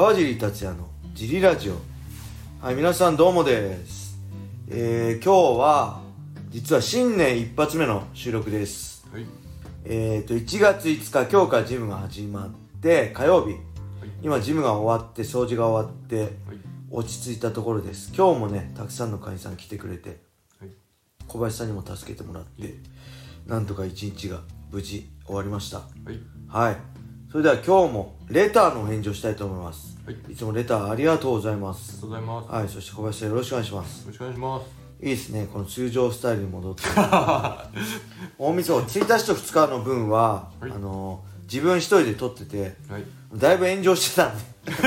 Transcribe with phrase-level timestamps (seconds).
[0.00, 1.74] 川尻達也のジリラジオ。
[2.64, 4.18] はい皆さんどうもです。
[4.70, 6.00] えー、今日は
[6.48, 9.06] 実は新年一発目の収録です。
[9.12, 9.26] はい。
[9.84, 12.50] えーと1月5日今日からジムが始まっ
[12.80, 13.56] て火曜日。
[14.22, 16.30] 今ジムが終わって掃除が終わってはい。
[16.90, 18.10] 落ち着いたところです。
[18.16, 20.22] 今日もねたくさんの会員さん来てくれて
[20.58, 20.70] はい。
[21.26, 22.74] 小林さんにも助けてもらって
[23.46, 24.40] なんとか一日が
[24.70, 25.80] 無事終わりました。
[25.80, 26.18] はい。
[26.48, 26.99] はい
[27.30, 29.96] それでは今日もレターのお返事をしたいと思います。
[30.04, 30.32] はい。
[30.32, 32.46] いつもレターありがとうございまありすがとうございます。
[32.46, 34.06] よはいそして小林さんよろしくお願いします。
[34.08, 34.66] ろしくお願いします。
[35.00, 36.82] いいですねこの通常スタイルに戻って。
[38.36, 40.72] 大晦日1日と2日の分は、はい。
[40.72, 43.04] あの自分一人で撮っててはい。
[43.36, 44.44] だいぶ炎上してたんで。
[44.74, 44.84] 柴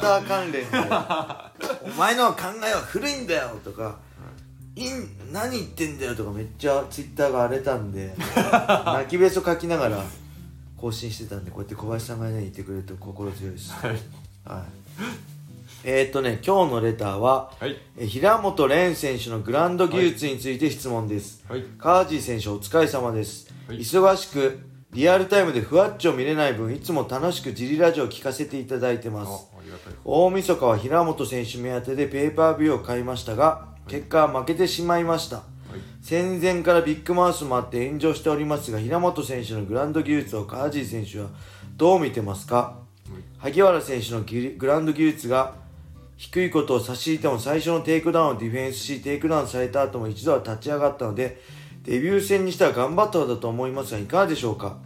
[0.00, 0.78] 田関連で
[1.86, 3.96] 「お前の考えは古いんだよ」とか
[4.76, 8.14] 「いん何言ってんだよ」とかめっちゃツイッターが荒れたんで
[8.84, 10.04] 泣きべそ書きながら
[10.82, 13.72] 更新してたんでこうやって小林さんがねいてくれると心強いです。
[13.72, 13.90] はい。
[13.92, 14.62] はい。
[15.84, 17.76] えー、っとね今日のレターは、はい。
[17.96, 21.62] え平本蓮選手のグランド技術について質問です、はい。
[21.78, 23.78] カージー選手お疲れ様です、はい。
[23.78, 24.58] 忙しく
[24.92, 29.46] リアルタイムでふわっちを見れない分いつも楽しくジリラジオを聞かせていただいてます。
[30.04, 35.51] 大晦日は平本選手目当てでペーパービューを買いましたが結果は負けてしまいました、はい
[36.02, 41.28] 戦前からビッグマウスもあって炎上しておりますが平本選手のグランド技術をカージー選手は
[41.76, 42.76] どう見てますか？
[43.38, 45.54] 萩原選手のグランド技術が
[46.16, 51.40] 低いことを差し引いても最初のテイクダウンをディフェンスしテイクダウンされた後も一度は立ち上がったので
[51.84, 54.78] デビュー戦にしては頑張ったのだと思いますがいかがでしょうか？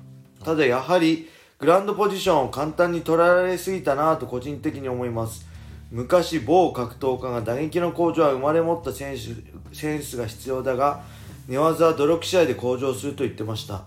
[0.45, 5.47] ただやはりグランドポジションを簡単に取られすぎたなと個人的に思います。
[5.97, 11.03] 昔某格闘家が打撃の向上は生まれ持った選手センスが必要だが
[11.49, 13.85] 寝技は努力試合で向上すると言ってました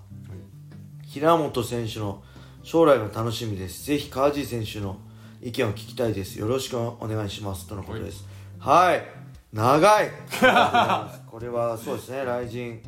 [1.05, 2.23] 平本選手の
[2.63, 3.85] 将来が楽しみです。
[3.85, 4.97] ぜひ川地選手の
[5.41, 6.39] 意見を聞きたいです。
[6.39, 7.67] よろしくお願いします。
[7.67, 8.25] とのことです。
[8.59, 9.03] はい。
[9.51, 10.11] 長い
[11.25, 12.79] これはそうですね、来人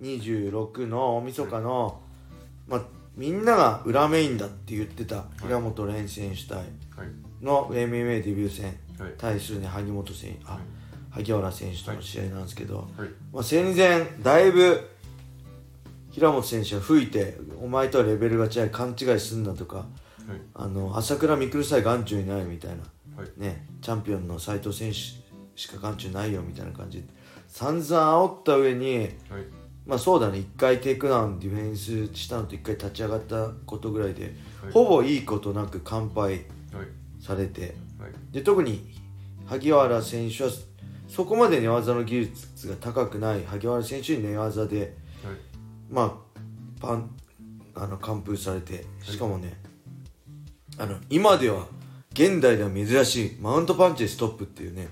[0.00, 2.00] 26の大晦日の、
[2.68, 2.82] まあ、
[3.16, 9.14] みんなが裏メインだって言ってた平本蓮選手対はいの MMA デビュー戦、はい。
[9.18, 10.58] 対するね、萩本選手、あ、
[11.10, 13.08] 萩原選手との試合なんですけど、はい。
[13.32, 14.88] まあ、戦前だいぶ
[16.10, 19.86] 平本選手は吹いてお前とはレベルが違い勘違いすんなとかはい。
[20.54, 22.76] あの朝倉未来さえ眼中にないみたいな、
[23.20, 23.40] はい。
[23.40, 24.96] ね、チャンピオンの斉藤選手
[25.60, 27.02] しか眼中ないよみたいな感じ。
[27.02, 27.08] で
[27.48, 29.08] 散々煽った上にはい。
[29.84, 34.32] まあそうだね1回テイクダウンディフェンスしたのと1回立ち上がったことぐらいで、
[34.62, 34.72] はい。
[34.72, 36.40] ほぼいいことなく完敗はい
[37.22, 37.74] されて。
[37.98, 38.12] はい。
[38.32, 38.94] で特に
[39.46, 40.50] 萩原選手は
[41.08, 45.36] そこまで寝技の技術が高くない萩原選手に寝技ではい。
[45.90, 46.40] まあ
[46.80, 47.10] パン
[47.74, 49.54] あの完封されてしかもね、
[50.78, 51.66] あの今では
[52.12, 54.88] 現代では珍しいマウントパンチでストップっていうね、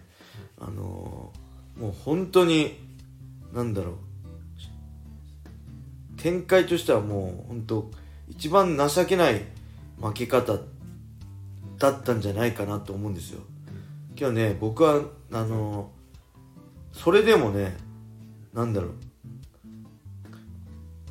[0.59, 1.41] あのー
[1.81, 2.79] もう本当に
[3.55, 3.95] なんだろう
[6.21, 7.91] 展開としてはもう本当
[8.29, 9.43] 一番情けない
[9.99, 10.59] 負け方
[11.81, 13.41] だったんじゃないかなと思うんですよ。
[14.17, 15.01] 今日ね僕は
[15.33, 16.01] あのー
[16.93, 17.77] それでもね
[18.53, 18.91] なんだろう。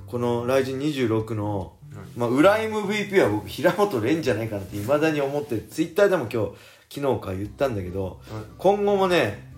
[0.07, 1.73] この「ライジン26の」
[2.15, 8.43] まあ、裏 MVP は僕平本蓮じゃないかなっていまだに思ってツイッターでも今日昨日から言ったんだけどはい。
[8.57, 9.49] 今後もね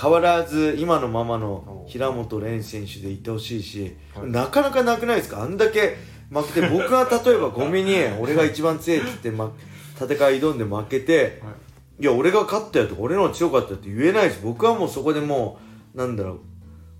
[0.00, 4.30] 変わらず今のままの平本蓮選手でいてほしいし、はい。
[4.30, 5.42] なかなかなくないですか？
[5.42, 5.96] あんだけ
[6.30, 9.52] 負けて僕が例えばゴミに俺が一番強いって言って、ま、
[9.98, 12.02] 戦い挑んで負けてはい。
[12.02, 15.58] いや俺が勝ったよとか俺の方が強かったって言えないです僕はもうそこでも
[15.94, 16.40] うなんだろ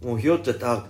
[0.03, 0.85] うもうひよっちゃってあ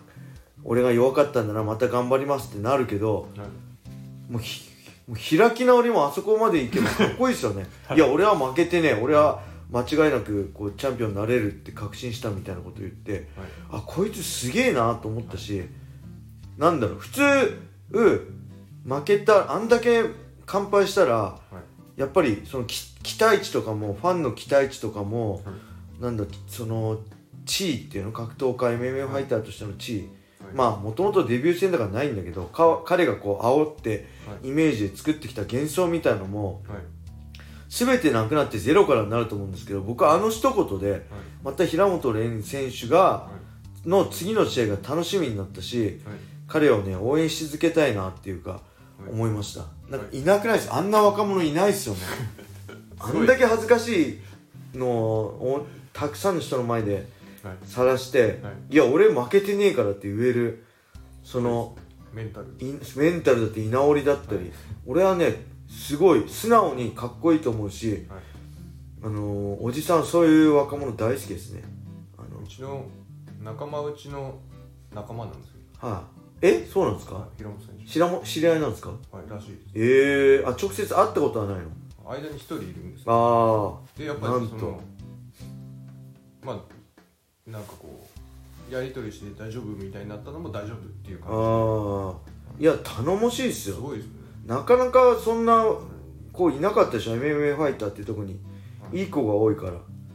[0.63, 4.33] 俺が弱かったんだなまた頑張りますってなるけどはい。
[4.33, 4.69] もうひ
[5.09, 7.67] もう開き直りもあそこまでいけば かっこいいですよね。
[7.95, 7.99] い。
[7.99, 13.25] や俺は負けてね俺は間違いなくこうチャンピオンになれるって確信したみたいなこと言ってはい。
[13.73, 15.63] あこいつすげえなと思ったし
[16.59, 17.23] なんだろう普通
[18.87, 20.05] 負けたあんだけ
[20.47, 25.43] 完敗したらはいやっぱりそのき期待値とかもファンの期待値とかも、はい。
[26.03, 26.99] なんだその
[27.47, 30.09] 地位っていうの格闘家 MMA ファイターとしての地位、はい。
[30.55, 34.49] まあもともとデビュー戦だからないんだけどか彼がこう煽ってはい。
[34.49, 36.79] イメージで作ってきた幻想みたいのもはい。
[37.69, 41.07] 全てなくなってゼロからになると思うんですけど僕はあの一言で
[41.43, 43.31] また平本蓮選手がは
[43.85, 43.89] い。
[43.89, 46.15] の次の試合が楽しみになったしはい。
[46.47, 48.61] 彼をね応援し続けたいなっていうか
[49.11, 49.65] 思いました。
[49.89, 50.23] なんかい。
[50.23, 50.73] なくないです？
[50.73, 52.01] あんな若者いないですよね。
[52.99, 54.21] あんだけ恥ずかし
[54.75, 57.07] いのをたくさんの人の前で
[57.43, 57.57] はい。
[57.67, 60.65] 晒して、い、や俺負けてねえからって言える
[61.23, 61.77] その
[62.13, 62.47] メンタル。
[62.59, 64.51] いメンタルだって居直りだったり、
[64.87, 68.21] 俺はねすごい素直にかっこいいと思うし、はい。
[69.03, 71.63] あのーおじさんそういう若者大好きですね。
[72.17, 72.87] あのうちの
[73.43, 74.39] 仲間内の
[74.95, 75.55] 仲間なんですよ。
[75.81, 76.14] はい、
[76.49, 76.67] え？
[76.67, 78.91] そうなんですか、はい平本選手知らも知り合いなんですか？
[78.91, 78.97] は
[79.27, 79.61] いらしいです。
[79.75, 81.71] ええあ直接会ったことはないの？
[82.11, 83.83] 間に一人いるんですよ。
[83.95, 84.81] あでやっぱりその
[86.43, 88.07] まあなんかこ
[88.71, 92.15] うやり取りして大丈夫みたいになったのも大丈夫っていうああ感あ
[92.59, 93.77] いや頼もしいですよ。
[93.77, 94.13] じすごいですね。
[94.47, 95.65] なかなかそんな
[96.33, 98.35] 子いなかったでしょ MMA ファイターっていうとこに
[98.83, 99.73] はいいい子が多いから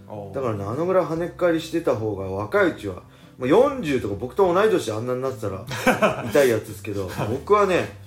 [0.08, 3.02] あーだからねあのぐらい跳ねっ返りしてた方が若いうちは
[3.40, 5.66] まあ40とか僕と同い年であんなになってたら
[6.30, 7.98] 痛いやつですけど僕はね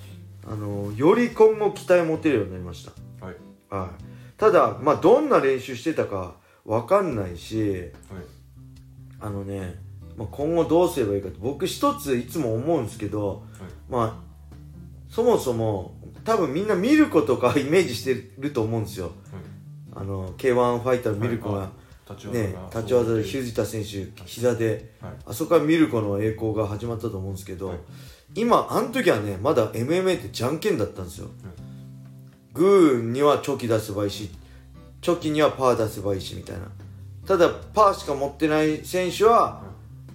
[0.47, 3.25] あのより今後期待持てるようになりました。
[3.25, 3.35] はい。
[3.69, 4.03] はい、
[4.37, 7.91] ただ、まあ、どんな練習してたかわかんないしはい。
[9.19, 9.75] あのね、
[10.17, 13.43] まあ、今後どうすればいいかって僕一ついつも思うんですけど、
[13.89, 14.33] まあ
[15.09, 15.95] そもそも
[16.25, 19.11] 多分みんな見る子とかイメージしてると思うんですよ。
[19.95, 21.69] あの k 1ファイターのミルコが
[22.31, 25.11] ね立ち技で藤田選手膝ではい。
[25.27, 27.77] あそこからミルコの栄光が始まったと思うんですけど、はい。
[28.35, 31.29] 今あの時はねまだ MMA ってじゃんけんだったんですよ、
[32.53, 34.29] グーにはチョキ出せばいいし
[35.01, 36.63] チョキにはパー出せばいいしみたいな。
[37.25, 39.63] ただパーしか持ってない選手は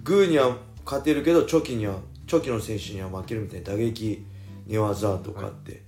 [0.03, 0.55] グーには
[0.85, 1.95] 勝てるけどチョキには
[2.27, 4.25] チョキの選手には負けるみたいな打撃
[4.67, 5.81] 寝技とかって、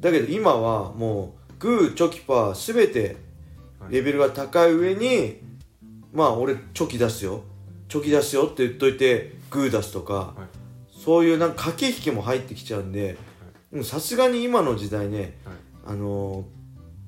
[0.00, 3.16] だけど今はもうグーチョキパー全て
[3.90, 5.40] レベルが高い上に
[6.12, 7.42] まあ俺チョキ出すよ。
[7.88, 10.98] チョキ出すよって言っといてグー出すとか、はい。
[11.04, 13.16] そういうなんか駆け引きも入ってきちゃうんで
[13.72, 15.54] うんさすがに今の時代ねはい。
[15.86, 16.62] あのー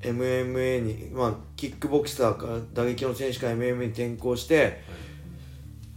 [0.04, 4.82] MMA に、まあ、キックボクサーから打撃の選手から MMA に転向して、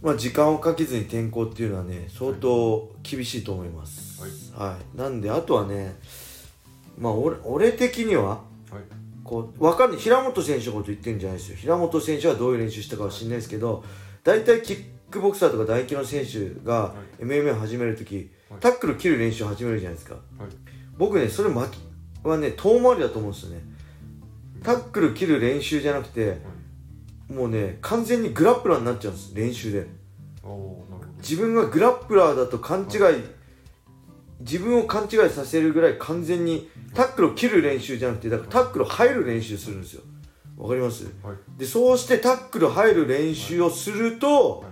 [0.02, 4.22] まあ、時間をかけずに転向っていうのはね相当厳しいと思います、
[4.56, 4.98] はい。
[4.98, 5.96] なんであとはね
[6.96, 8.97] まあ俺俺的にははい
[9.28, 9.98] こうわかんない。
[9.98, 11.56] 平本選手のこと言ってるんじゃないですよ。
[11.58, 13.84] 平本選手はどういう練習したかは知んないですけど
[14.24, 18.16] 大体キックボクサーとか打撃の選手が MMA を始めるとき、
[18.48, 18.60] はい。
[18.60, 20.14] タックル切る練習を始めるじゃないですか。
[20.14, 20.22] はい。
[20.96, 21.82] 僕ねそれ巻き
[22.26, 23.60] はね遠回りだと思うんですよね。
[24.62, 26.38] タックル切る練習じゃなくて
[27.28, 29.86] もうね完全にグラップラーになっちゃうんです練習で。
[31.18, 33.37] 自分がグラップラーだと勘違い
[34.40, 40.02] 自分を勘違いさせるぐらい完全にタックルを切る練習じゃなくてだからタックル入る練習するんですよ。
[40.56, 41.04] わかります？
[41.22, 41.38] どはい。
[41.56, 44.64] でそうしてタックル入る練習をすると、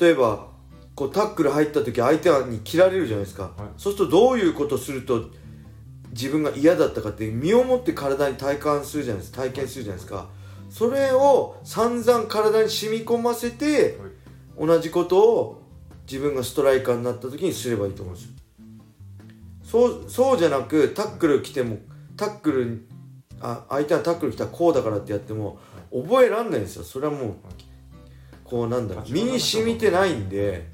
[0.00, 0.48] 例えば
[0.94, 3.52] こうタックル入った時相手に切られるじゃないですか、はい。
[3.76, 5.30] そうするとどういうことをすると
[6.10, 9.42] 自分が嫌だったかって身をもって体に体感するじゃないですか。
[9.42, 10.28] 体験するじゃないですか。
[10.70, 13.98] それを散々体に染み込ませて
[14.56, 14.66] はい。
[14.66, 15.62] 同じことを
[16.06, 18.32] 自分がストライカーになった時にすればいいと思うんですよ
[19.74, 21.78] そうそうじゃなくタックル来ても
[22.16, 22.86] タックル
[23.40, 25.58] あ相手がタックル来たらこうだからってやっても
[25.92, 26.84] 覚えらんないんですよ。
[26.84, 27.34] それはもう
[28.44, 29.04] こうなんだろう。
[29.12, 30.68] 身に染みてないんで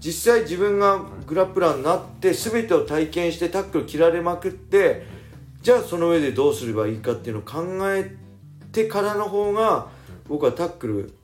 [0.00, 5.06] 実際自分がグラップラーになって全てを体験してタックル切られまくって
[5.62, 8.14] じゃあその上でどうすればいいかっていうのを考え
[8.70, 9.88] てからの方が
[10.28, 11.14] 僕はタックル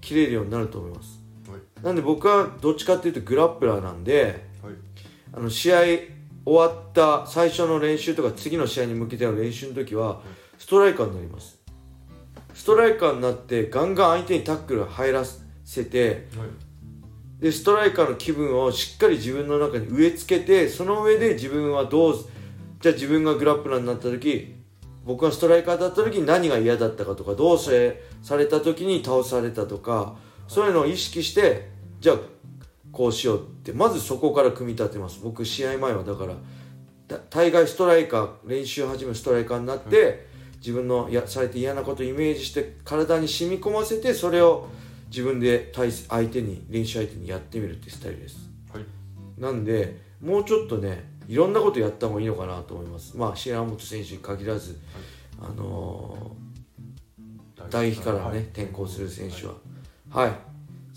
[0.00, 1.22] 切れるようになると思います。
[1.48, 1.84] はい。
[1.84, 4.74] なんで僕はどっちかっていうとグラップラーなんではい。
[5.32, 6.13] あの試合
[6.46, 10.20] 終わった最初の練習とか次の試合に向けての練習の時は
[10.58, 11.58] ストライカーになります。
[12.52, 15.24] ストライカーになってガンガン相手にタックル入ら
[15.64, 16.48] せてはい。
[17.40, 22.14] でストライカーの気分をしっかり自分の中に植え付けてその上で自分はどう
[22.80, 24.54] じゃあ自分がグラップラーになった時
[25.04, 30.16] 僕がストライカーだった時に何が嫌だったかとかどうせされた時に倒されたとか
[30.48, 31.70] そういうのを意識して
[32.00, 32.16] じゃあ
[32.94, 35.20] こうしようってまずそこから組み立てます。
[35.22, 36.34] 僕試合前はだから
[37.08, 40.26] だ大概ストライカー練習を始めるストライカーになって、
[40.58, 44.68] 自分のやされて嫌なことをイメージして体に染み込ませてそれを
[45.08, 48.48] 自分で対相手に練習相手にやってみるってスタイルです。
[48.72, 48.84] はい。
[49.38, 53.16] なんでもうちょっとねいろんなことやった方がいいのかなと思います。
[53.16, 54.78] まあ白本選手に限らず、
[55.40, 56.44] あのー
[57.70, 59.54] 大飛からね、はい転向する選手は。
[60.10, 60.32] はい、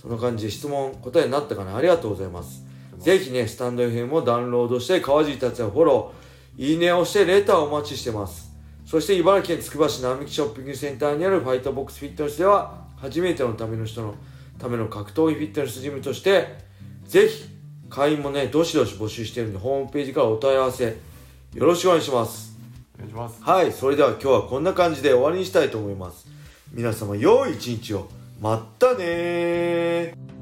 [0.08, 1.76] そんな感じで質問答えになったかな？
[1.76, 2.64] ありがとうございます。
[2.98, 8.50] ぜひねスタンド FM をダウンロードして川尻達也フォローいいねをしてレターをお待ちしてます。
[8.86, 14.16] そして茨城県つくば市並木ショッピングセンターにあるファイトボックスフィットネスでは初めてのための人の
[14.58, 16.56] ための格闘技フィットネスジムとして
[17.04, 17.44] ぜひ
[17.90, 22.58] 会員もねどしどし募集してるんでホームページからお問い合わせよろしくお願いします。
[22.96, 23.44] お願いします。
[23.44, 26.26] はいそれでは今日はこんな感じで終わりにしたいと思います。
[26.72, 28.08] 皆様良い一日を
[28.40, 30.37] まったねー。